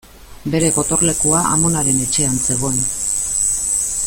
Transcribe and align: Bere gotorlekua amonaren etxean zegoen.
Bere 0.53 0.71
gotorlekua 0.77 1.43
amonaren 1.57 2.01
etxean 2.07 2.43
zegoen. 2.49 2.83